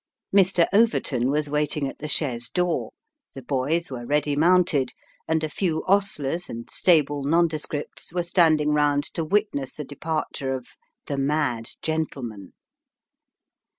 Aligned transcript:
Mr. 0.35 0.65
Overton 0.73 1.29
was 1.29 1.47
waiting 1.47 1.87
at 1.87 1.99
the 1.99 2.07
chaise 2.07 2.49
door, 2.49 2.89
the 3.35 3.41
boys 3.43 3.91
were 3.91 4.03
ready 4.03 4.35
mounted, 4.35 4.93
and 5.27 5.43
a 5.43 5.47
few 5.47 5.83
ostlers 5.87 6.49
and 6.49 6.67
stable 6.71 7.23
nondescripts 7.23 8.11
were 8.11 8.23
standing 8.23 8.71
round 8.71 9.03
to 9.13 9.23
witness 9.23 9.73
the 9.73 9.83
departure 9.85 10.55
of" 10.55 10.69
the 11.05 11.17
mad 11.19 11.67
gentleman." 11.83 12.53